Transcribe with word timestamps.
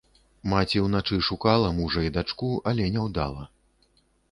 Маці 0.53 0.81
ўначы 0.85 1.19
шукала 1.27 1.69
мужа 1.81 2.05
і 2.07 2.11
дачку, 2.17 2.51
але 2.73 2.91
няўдала. 2.99 3.49